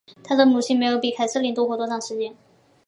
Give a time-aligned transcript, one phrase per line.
[0.23, 2.35] 她的母亲没有比凯瑟琳多活多长时间。